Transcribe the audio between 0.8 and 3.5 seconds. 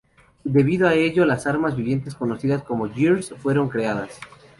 a ello las armas vivientes conocidas como "Gears"